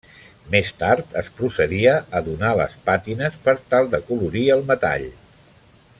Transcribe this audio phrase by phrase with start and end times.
[0.53, 5.07] Més tard es procedia a donar les pàtines, per tal d'acolorir el metall.